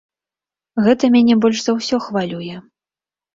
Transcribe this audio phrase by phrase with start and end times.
[0.85, 2.57] Гэта мяне больш за ўсё хвалюе.